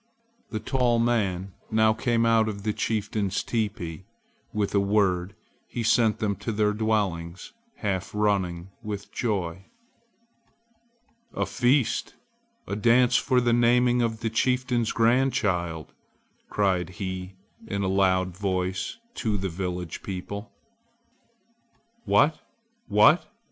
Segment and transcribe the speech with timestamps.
[0.49, 4.05] The tall man now came out of the chieftain's teepee.
[4.51, 5.35] With a word
[5.67, 9.65] he sent them to their dwellings half running with joy.
[11.35, 12.15] "A feast!
[12.65, 15.93] a dance for the naming of the chieftain's grandchild!"
[16.49, 17.35] cried he
[17.67, 20.51] in a loud voice to the village people.
[22.05, 22.39] "What?
[22.87, 23.31] what?"